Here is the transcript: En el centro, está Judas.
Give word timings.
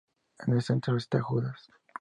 En 0.39 0.53
el 0.55 0.63
centro, 0.63 0.97
está 0.97 1.21
Judas. 1.21 1.69